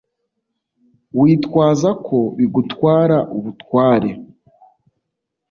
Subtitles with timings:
[1.19, 4.09] witwaza ko bigutwara ubutware